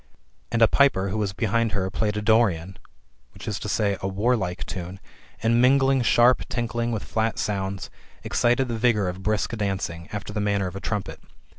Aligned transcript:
And 0.51 0.63
a 0.63 0.67
piper 0.67 1.09
who 1.09 1.19
was 1.19 1.31
behind 1.31 1.73
her 1.73 1.91
played 1.91 2.17
a 2.17 2.23
Dorian 2.23 2.79
[t\e. 3.37 3.51
sl 3.51 3.95
warlike] 4.07 4.65
tune, 4.65 4.99
and, 5.43 5.61
mingling 5.61 6.01
sharp 6.01 6.41
tinkling 6.49 6.91
with 6.91 7.03
flat 7.03 7.37
sounds, 7.37 7.91
excited 8.23 8.67
the 8.67 8.79
vigour 8.79 9.07
of 9.09 9.21
brisk 9.21 9.55
dancing, 9.55 10.09
after 10.11 10.33
the 10.33 10.41
manner 10.41 10.65
of 10.65 10.75
a 10.75 10.81
trumpet. 10.81 11.19